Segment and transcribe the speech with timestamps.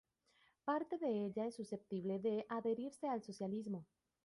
[0.65, 3.85] Parte de ella es susceptible de adherirse al socialismo.